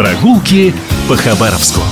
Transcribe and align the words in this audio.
Прогулки 0.00 0.72
по 1.10 1.14
Хабаровску. 1.14 1.82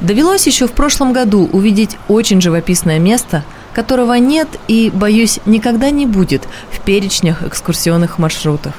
Довелось 0.00 0.46
еще 0.46 0.68
в 0.68 0.70
прошлом 0.70 1.12
году 1.12 1.50
увидеть 1.52 1.96
очень 2.06 2.40
живописное 2.40 3.00
место, 3.00 3.42
которого 3.72 4.12
нет 4.14 4.46
и, 4.68 4.92
боюсь, 4.94 5.40
никогда 5.46 5.90
не 5.90 6.06
будет 6.06 6.46
в 6.70 6.78
перечнях 6.82 7.42
экскурсионных 7.42 8.20
маршрутов. 8.20 8.72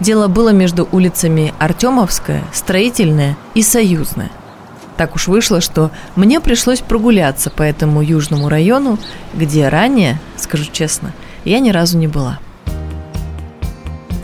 Дело 0.00 0.26
было 0.26 0.48
между 0.48 0.88
улицами 0.90 1.54
Артемовская, 1.60 2.42
Строительная 2.52 3.36
и 3.54 3.62
Союзная. 3.62 4.32
Так 4.96 5.14
уж 5.14 5.28
вышло, 5.28 5.60
что 5.60 5.92
мне 6.16 6.40
пришлось 6.40 6.80
прогуляться 6.80 7.50
по 7.50 7.62
этому 7.62 8.02
южному 8.02 8.48
району, 8.48 8.98
где 9.32 9.68
ранее, 9.68 10.18
скажу 10.36 10.64
честно, 10.72 11.12
я 11.44 11.60
ни 11.60 11.70
разу 11.70 11.98
не 11.98 12.08
была. 12.08 12.40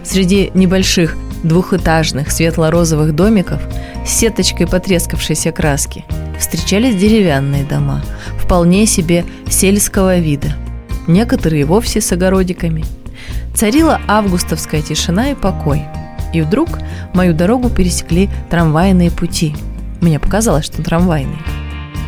Среди 0.02 0.50
небольших 0.54 1.16
двухэтажных 1.42 2.30
светло-розовых 2.30 3.14
домиков 3.14 3.60
с 4.04 4.10
сеточкой 4.10 4.66
потрескавшейся 4.66 5.52
краски 5.52 6.04
встречались 6.38 6.96
деревянные 6.96 7.64
дома, 7.64 8.02
вполне 8.38 8.86
себе 8.86 9.24
сельского 9.48 10.18
вида. 10.18 10.54
Некоторые 11.06 11.64
вовсе 11.64 12.00
с 12.00 12.12
огородиками. 12.12 12.84
Царила 13.54 14.00
августовская 14.06 14.82
тишина 14.82 15.30
и 15.30 15.34
покой. 15.34 15.82
И 16.32 16.40
вдруг 16.42 16.68
мою 17.14 17.32
дорогу 17.32 17.70
пересекли 17.70 18.28
трамвайные 18.50 19.10
пути. 19.10 19.54
Мне 20.00 20.18
показалось, 20.18 20.66
что 20.66 20.82
трамвайные. 20.82 21.38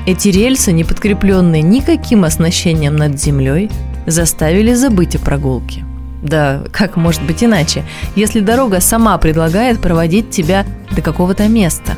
Эти 0.07 0.29
рельсы, 0.29 0.73
не 0.73 0.85
подкрепленные 0.85 1.63
никаким 1.63 2.25
оснащением 2.25 2.97
над 2.97 3.21
землей, 3.21 3.71
заставили 4.07 4.75
забыть 4.75 5.17
о 5.17 5.19
прогулке. 5.19 5.85
Да, 6.23 6.63
как 6.73 6.97
может 6.97 7.23
быть 7.23 7.45
иначе, 7.45 7.85
если 8.17 8.41
дорога 8.41 8.81
сама 8.81 9.17
предлагает 9.19 9.81
проводить 9.81 10.31
тебя 10.31 10.67
до 10.91 11.01
какого-то 11.01 11.49
места, 11.49 11.93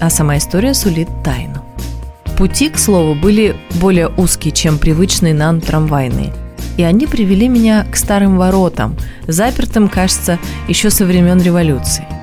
а 0.00 0.10
сама 0.10 0.38
история 0.38 0.74
сулит 0.74 1.08
тайну. 1.24 1.64
Пути, 2.36 2.70
к 2.70 2.78
слову, 2.78 3.14
были 3.14 3.56
более 3.80 4.08
узкие, 4.08 4.52
чем 4.52 4.78
привычные 4.78 5.34
нам 5.34 5.60
трамвайные. 5.60 6.32
И 6.76 6.82
они 6.82 7.06
привели 7.06 7.48
меня 7.48 7.86
к 7.90 7.96
старым 7.96 8.38
воротам, 8.38 8.96
запертым, 9.26 9.88
кажется, 9.88 10.38
еще 10.66 10.90
со 10.90 11.04
времен 11.04 11.40
революции– 11.40 12.06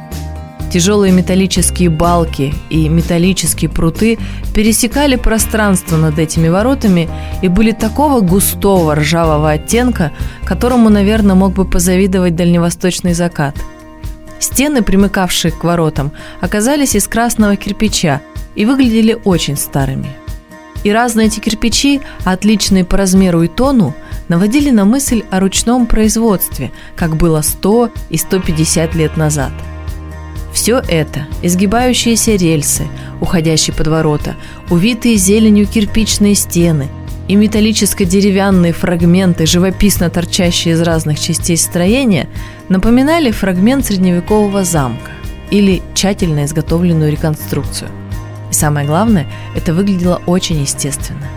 Тяжелые 0.71 1.13
металлические 1.13 1.89
балки 1.89 2.53
и 2.69 2.89
металлические 2.89 3.69
пруты 3.69 4.19
пересекали 4.53 5.15
пространство 5.15 5.95
над 5.95 6.19
этими 6.19 6.49
воротами 6.49 7.09
и 7.41 7.47
были 7.47 7.71
такого 7.71 8.19
густого 8.19 8.95
ржавого 8.95 9.51
оттенка, 9.51 10.11
которому, 10.45 10.89
наверное, 10.89 11.35
мог 11.35 11.53
бы 11.53 11.63
позавидовать 11.63 12.35
дальневосточный 12.35 13.13
закат. 13.13 13.55
Стены, 14.39 14.81
примыкавшие 14.81 15.51
к 15.51 15.63
воротам, 15.63 16.11
оказались 16.41 16.95
из 16.95 17.07
красного 17.07 17.55
кирпича 17.55 18.21
и 18.55 18.65
выглядели 18.65 19.17
очень 19.23 19.55
старыми. 19.55 20.09
И 20.83 20.91
разные 20.91 21.27
эти 21.27 21.39
кирпичи, 21.39 22.01
отличные 22.23 22.83
по 22.83 22.97
размеру 22.97 23.41
и 23.41 23.47
тону, 23.47 23.95
наводили 24.27 24.69
на 24.69 24.83
мысль 24.83 25.23
о 25.31 25.39
ручном 25.39 25.87
производстве, 25.87 26.71
как 26.95 27.15
было 27.15 27.41
100 27.41 27.91
и 28.09 28.17
150 28.17 28.95
лет 28.95 29.15
назад– 29.15 29.53
все 30.57 30.81
это– 30.87 31.27
изгибающиеся 31.43 32.33
рельсы, 32.33 32.87
уходящие 33.21 33.75
под 33.75 33.85
ворота, 33.85 34.35
увитые 34.71 35.15
зеленью 35.15 35.67
кирпичные 35.67 36.33
стены 36.33 36.87
и 37.27 37.35
металлическо-деревянные 37.35 38.73
фрагменты, 38.73 39.45
живописно 39.45 40.09
торчащие 40.09 40.73
из 40.73 40.81
разных 40.81 41.19
частей 41.19 41.57
строения, 41.57 42.27
напоминали 42.69 43.29
фрагмент 43.29 43.85
средневекового 43.85 44.63
замка 44.63 45.11
или 45.51 45.83
тщательно 45.93 46.45
изготовленную 46.45 47.11
реконструкцию. 47.11 47.91
И 48.49 48.53
самое 48.55 48.87
главное, 48.87 49.27
это 49.55 49.75
выглядело 49.75 50.23
очень 50.25 50.59
естественно. 50.59 51.27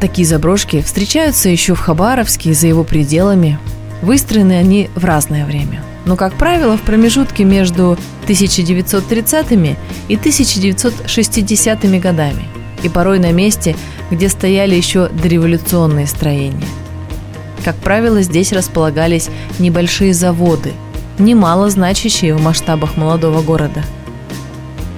Такие 0.00 0.28
заброшки 0.28 0.82
встречаются 0.82 1.48
еще 1.48 1.74
в 1.74 1.80
Хабаровске 1.80 2.50
и 2.50 2.54
за 2.54 2.66
его 2.66 2.84
пределами. 2.84 3.58
Выстроены 4.02 4.52
они 4.52 4.90
в 4.94 5.06
разное 5.06 5.46
время– 5.46 5.82
но, 6.06 6.16
как 6.16 6.34
правило, 6.34 6.76
в 6.76 6.82
промежутке 6.82 7.44
между 7.44 7.98
1930-ми 8.28 9.76
и 10.08 10.14
1960-ми 10.14 11.98
годами, 11.98 12.44
и 12.82 12.88
порой 12.88 13.18
на 13.18 13.32
месте, 13.32 13.76
где 14.10 14.28
стояли 14.28 14.76
еще 14.76 15.08
дореволюционные 15.08 16.06
строения. 16.06 16.66
Как 17.64 17.74
правило, 17.76 18.22
здесь 18.22 18.52
располагались 18.52 19.28
небольшие 19.58 20.14
заводы, 20.14 20.72
немало 21.18 21.68
значащие 21.70 22.34
в 22.34 22.40
масштабах 22.40 22.96
молодого 22.96 23.42
города. 23.42 23.82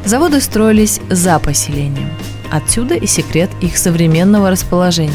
Заводы 0.05 0.43
строились 0.43 1.01
за 1.09 1.39
поселением. 1.39 2.11
Отсюда 2.51 2.95
и 2.95 3.07
секрет 3.07 3.51
их 3.63 3.79
современного 3.79 4.51
расположения. 4.51 5.13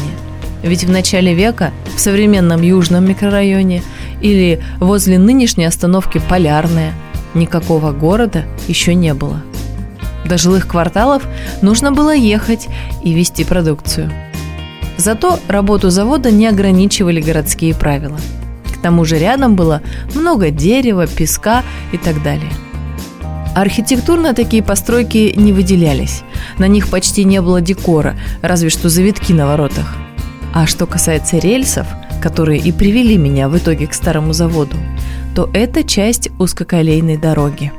Ведь 0.62 0.84
в 0.84 0.90
начале 0.90 1.34
века 1.34 1.72
в 1.94 2.00
современном 2.00 2.62
южном 2.62 3.06
микрорайоне 3.06 3.82
или 4.24 4.58
возле 4.80 5.18
нынешней 5.18 5.66
остановки 5.66 6.20
Полярная 6.28 6.94
никакого 7.34 7.92
города 7.92 8.44
еще 8.66 8.94
не 8.94 9.12
было. 9.12 9.42
До 10.24 10.38
жилых 10.38 10.66
кварталов 10.66 11.22
нужно 11.60 11.92
было 11.92 12.14
ехать 12.14 12.68
и 13.02 13.12
вести 13.12 13.44
продукцию. 13.44 14.10
Зато 14.96 15.38
работу 15.46 15.90
завода 15.90 16.30
не 16.30 16.46
ограничивали 16.46 17.20
городские 17.20 17.74
правила. 17.74 18.18
К 18.72 18.78
тому 18.80 19.04
же 19.04 19.18
рядом 19.18 19.56
было 19.56 19.82
много 20.14 20.50
дерева, 20.50 21.06
песка 21.06 21.62
и 21.92 21.98
так 21.98 22.22
далее. 22.22 22.50
Архитектурно 23.54 24.32
такие 24.32 24.62
постройки 24.62 25.34
не 25.36 25.52
выделялись. 25.52 26.22
На 26.58 26.66
них 26.66 26.88
почти 26.88 27.24
не 27.24 27.42
было 27.42 27.60
декора, 27.60 28.16
разве 28.40 28.70
что 28.70 28.88
завитки 28.88 29.32
на 29.32 29.46
воротах. 29.46 29.94
А 30.54 30.66
что 30.66 30.86
касается 30.86 31.38
рельсов, 31.38 31.86
которые 32.20 32.60
и 32.60 32.72
привели 32.72 33.16
меня 33.16 33.48
в 33.48 33.56
итоге 33.56 33.86
к 33.86 33.94
старому 33.94 34.32
заводу, 34.32 34.76
то 35.34 35.50
это 35.52 35.82
часть 35.82 36.30
узкоколейной 36.38 37.16
дороги. 37.16 37.72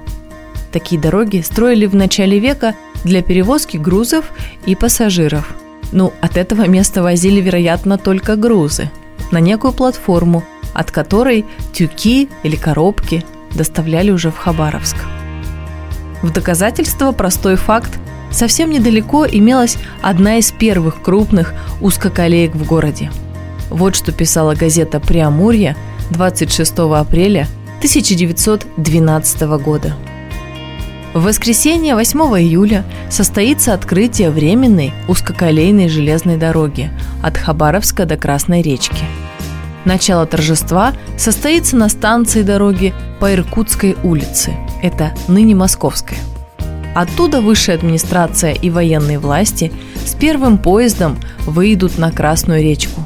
Такие 0.72 1.00
дороги 1.00 1.41
строили 1.41 1.85
в 1.85 1.96
начале 1.96 2.40
века 2.40 2.75
для 3.03 3.22
перевозки 3.22 3.78
грузов 3.78 4.25
и 4.66 4.75
пассажиров. 4.75 5.56
Ну, 5.91 6.12
от 6.22 6.38
этого 6.38 6.68
места 6.68 7.01
возили, 7.01 7.40
вероятно, 7.40 7.97
только 7.97 8.35
грузы 8.35 8.90
на 9.31 9.40
некую 9.40 9.74
платформу, 9.74 10.44
от 10.74 10.91
которой 10.91 11.45
тюки 11.74 12.29
или 12.44 12.56
коробки 12.56 13.24
доставляли 13.53 14.12
уже 14.12 14.31
в 14.31 14.38
Хабаровск. 14.38 14.97
В 16.22 16.31
доказательство 16.31 17.12
простой 17.12 17.56
факт 17.56 18.00
совсем 18.31 18.69
недалеко 18.69 19.25
имелась 19.25 19.78
одна 20.01 20.38
из 20.38 20.51
первых 20.51 21.01
крупных 21.01 21.53
узкоколеек 21.81 22.56
в 22.56 22.66
городе. 22.66 23.12
Вот 23.69 23.95
что 23.95 24.11
писала 24.11 24.55
газета 24.55 24.99
«Преамурье» 24.99 25.75
26 26.11 26.79
апреля 26.79 27.47
1912 27.77 29.41
года. 29.59 29.95
В 31.13 31.23
воскресенье 31.23 31.95
8 31.95 32.19
июля 32.39 32.83
состоится 33.09 33.73
открытие 33.73 34.29
временной 34.29 34.93
узкоколейной 35.07 35.87
железной 35.87 36.37
дороги 36.37 36.91
от 37.23 37.37
Хабаровска 37.37 38.05
до 38.05 38.17
Красной 38.17 38.61
речки. 38.61 39.05
Начало 39.85 40.25
торжества 40.25 40.93
состоится 41.17 41.77
на 41.77 41.89
станции 41.89 42.41
дороги 42.41 42.93
по 43.19 43.33
Иркутской 43.33 43.95
улице, 44.03 44.53
это 44.81 45.13
ныне 45.27 45.55
Московская– 45.55 46.19
Оттуда 46.95 47.41
высшая 47.41 47.73
администрация 47.73 48.53
и 48.53 48.69
военные 48.69 49.19
власти 49.19 49.69
с 50.05 50.15
первым 50.15 50.57
поездом 50.57 51.19
выйдут 51.45 51.97
на 51.97 52.09
Красную 52.09 52.63
речку. 52.63 53.01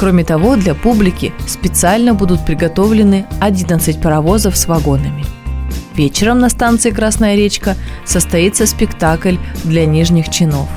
Кроме 0.00 0.24
того, 0.24 0.56
для 0.56 0.74
публики 0.74 1.34
специально 1.46 2.14
будут 2.14 2.46
приготовлены 2.46 3.26
11 3.38 4.00
паровозов 4.00 4.56
с 4.56 4.66
вагонами. 4.66 5.26
Вечером 5.94 6.38
на 6.38 6.48
станции 6.48 6.90
Красная 6.90 7.36
речка 7.36 7.76
состоится 8.06 8.64
спектакль 8.64 9.36
для 9.62 9.84
нижних 9.84 10.30
чинов. 10.30 10.70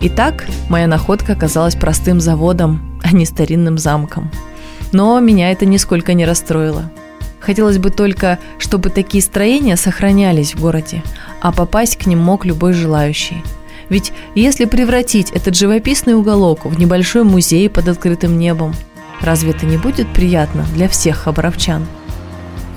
Итак, 0.00 0.46
моя 0.68 0.86
находка 0.86 1.32
оказалась 1.32 1.74
простым 1.74 2.20
заводом, 2.20 3.00
а 3.02 3.10
не 3.10 3.26
старинным 3.26 3.76
замком. 3.76 4.30
Но 4.92 5.18
меня 5.18 5.50
это 5.50 5.66
нисколько 5.66 6.14
не 6.14 6.24
расстроило– 6.24 6.84
Хотелось 7.46 7.78
бы 7.78 7.90
только, 7.90 8.40
чтобы 8.58 8.90
такие 8.90 9.22
строения 9.22 9.76
сохранялись 9.76 10.56
в 10.56 10.60
городе, 10.60 11.04
а 11.40 11.52
попасть 11.52 11.96
к 11.96 12.06
ним 12.06 12.18
мог 12.18 12.44
любой 12.44 12.72
желающий. 12.72 13.40
Ведь 13.88 14.12
если 14.34 14.64
превратить 14.64 15.30
этот 15.30 15.54
живописный 15.54 16.14
уголок 16.14 16.64
в 16.64 16.78
небольшой 16.78 17.22
музей 17.22 17.70
под 17.70 17.88
открытым 17.88 18.38
небом, 18.38 18.74
разве 19.20 19.50
это 19.50 19.66
не 19.66 19.76
будет 19.76 20.12
приятно 20.12 20.66
для 20.74 20.88
всех 20.88 21.18
хабаровчан? 21.18 21.86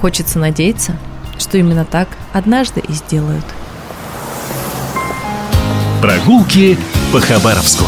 Хочется 0.02 0.40
надеяться, 0.40 0.98
что 1.38 1.58
именно 1.58 1.86
так 1.86 2.10
однажды 2.32 2.82
и 2.82 2.94
сделают. 2.94 3.46
Прогулки 6.02 6.78
по 7.12 7.20
Хабаровску. 7.20 7.84